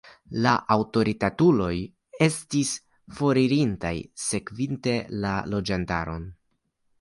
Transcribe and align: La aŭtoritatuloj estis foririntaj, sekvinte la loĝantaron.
La 0.43 0.51
aŭtoritatuloj 0.75 1.73
estis 2.27 2.71
foririntaj, 3.19 3.93
sekvinte 4.29 4.97
la 5.27 5.35
loĝantaron. 5.57 6.27